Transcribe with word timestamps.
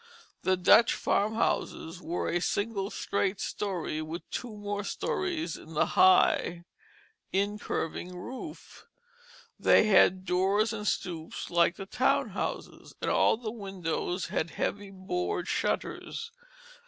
The 0.41 0.57
Dutch 0.57 0.95
farmhouses 0.95 2.01
were 2.01 2.27
a 2.27 2.39
single 2.39 2.89
straight 2.89 3.39
story, 3.39 4.01
with 4.01 4.27
two 4.31 4.57
more 4.57 4.83
stories 4.83 5.55
in 5.57 5.75
the 5.75 5.85
high, 5.93 6.63
in 7.31 7.59
curving 7.59 8.17
roof. 8.17 8.87
They 9.59 9.83
had 9.83 10.25
doors 10.25 10.73
and 10.73 10.87
stoops 10.87 11.51
like 11.51 11.75
the 11.75 11.85
town 11.85 12.29
houses, 12.29 12.95
and 12.99 13.11
all 13.11 13.37
the 13.37 13.51
windows 13.51 14.29
had 14.29 14.49
heavy 14.49 14.89
board 14.89 15.47
shutters. 15.47 16.31